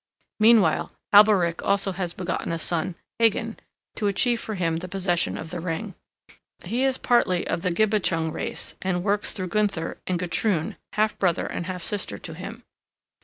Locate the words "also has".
1.63-2.11